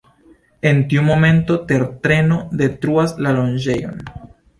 En 0.67 0.79
tiu 0.93 1.01
momento, 1.09 1.57
tertremo 1.71 2.39
detruas 2.63 3.13
la 3.27 3.35
loĝejon. 3.37 4.01